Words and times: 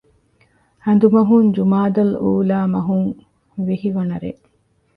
ހަނދުމަހުން 0.85 1.49
ޖުމާދަލްއޫލާ 1.55 2.59
މަހުން 2.73 3.09
ވިހި 3.65 3.89
ވަނަ 3.95 4.17
ރޭ 4.23 4.31